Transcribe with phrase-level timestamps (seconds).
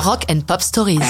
[0.00, 1.00] Rock and Pop Stories.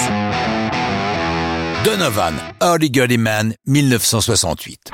[1.85, 4.91] Donovan, Early Girly Man, 1968.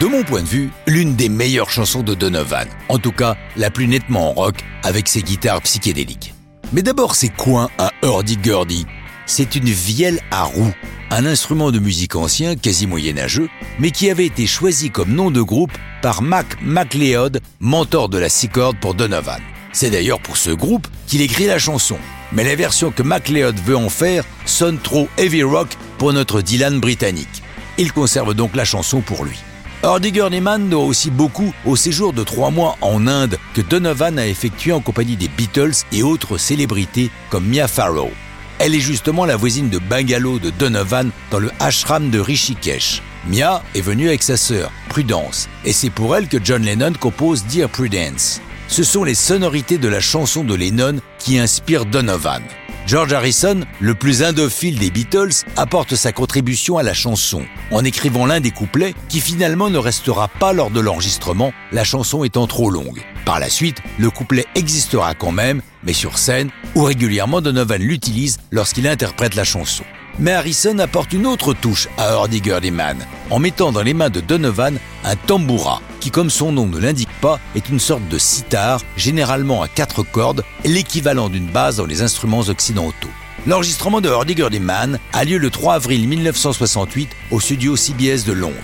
[0.00, 3.70] De mon point de vue, l'une des meilleures chansons de Donovan, en tout cas la
[3.70, 6.34] plus nettement en rock, avec ses guitares psychédéliques.
[6.72, 8.86] Mais d'abord, c'est quoi un hurdy-gurdy
[9.24, 10.74] C'est une vielle à roue,
[11.10, 13.48] un instrument de musique ancien, quasi moyenâgeux,
[13.78, 18.28] mais qui avait été choisi comme nom de groupe par Mac MacLeod, mentor de la
[18.28, 19.40] six pour Donovan.
[19.72, 21.96] C'est d'ailleurs pour ce groupe qu'il écrit la chanson.
[22.32, 25.68] Mais la version que MacLeod veut en faire sonne trop heavy rock
[25.98, 27.42] pour notre Dylan britannique.
[27.78, 29.38] Il conserve donc la chanson pour lui.
[29.82, 34.26] Hardiger Neyman doit aussi beaucoup au séjour de trois mois en Inde que Donovan a
[34.26, 38.10] effectué en compagnie des Beatles et autres célébrités comme Mia Farrow.
[38.58, 43.00] Elle est justement la voisine de bungalow de Donovan dans le ashram de Rishikesh.
[43.26, 47.44] Mia est venue avec sa sœur, Prudence, et c'est pour elle que John Lennon compose
[47.44, 52.42] Dear Prudence ce sont les sonorités de la chanson de Lennon qui inspirent Donovan.
[52.86, 58.26] George Harrison, le plus indophile des Beatles, apporte sa contribution à la chanson, en écrivant
[58.26, 62.70] l'un des couplets qui finalement ne restera pas lors de l'enregistrement, la chanson étant trop
[62.70, 63.02] longue.
[63.24, 68.38] Par la suite, le couplet existera quand même, mais sur scène, où régulièrement Donovan l'utilise
[68.50, 69.84] lorsqu'il interprète la chanson.
[70.18, 72.26] Mais Harrison apporte une autre touche à
[72.72, 72.98] Man,
[73.30, 77.08] en mettant dans les mains de Donovan un tamboura, qui comme son nom ne l'indique
[77.54, 82.40] est une sorte de sitar, généralement à quatre cordes, l'équivalent d'une base dans les instruments
[82.40, 83.08] occidentaux.
[83.46, 88.54] L'enregistrement de Hurdy-Gurdy Man a lieu le 3 avril 1968 au studio CBS de Londres.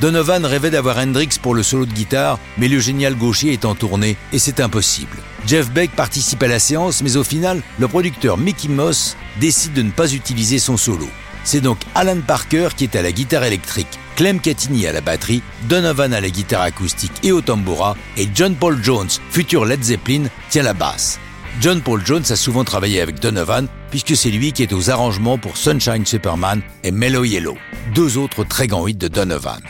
[0.00, 3.74] Donovan rêvait d'avoir Hendrix pour le solo de guitare, mais le génial gaucher est en
[3.74, 5.18] tournée et c'est impossible.
[5.46, 9.82] Jeff Beck participe à la séance, mais au final, le producteur Mickey Moss décide de
[9.82, 11.08] ne pas utiliser son solo.
[11.44, 15.42] C'est donc Alan Parker qui est à la guitare électrique, Clem Catini à la batterie,
[15.68, 20.24] Donovan à la guitare acoustique et au tambura, et John Paul Jones, futur Led Zeppelin,
[20.50, 21.18] tient la basse.
[21.60, 25.38] John Paul Jones a souvent travaillé avec Donovan, puisque c'est lui qui est aux arrangements
[25.38, 27.56] pour Sunshine Superman et Mellow Yellow,
[27.94, 29.60] deux autres très grands hits de Donovan.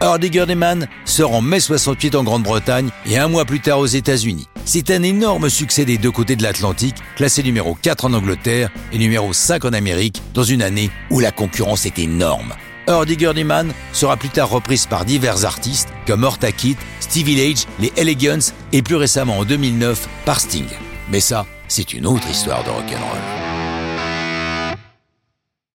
[0.00, 4.48] Hardy Man sort en mai 68 en Grande-Bretagne et un mois plus tard aux États-Unis.
[4.64, 8.98] C'est un énorme succès des deux côtés de l'Atlantique, classé numéro 4 en Angleterre et
[8.98, 12.54] numéro 5 en Amérique, dans une année où la concurrence est énorme.
[12.86, 17.92] Hardy Man sera plus tard reprise par divers artistes comme Horta Kitt, Stevie Lage, les
[17.96, 20.66] Elegants et plus récemment en 2009 par Sting.
[21.10, 23.49] Mais ça, c'est une autre histoire de rock'n'roll.